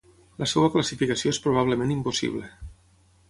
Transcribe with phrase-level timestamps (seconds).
[0.43, 2.49] La seva classificació és probablement impossible.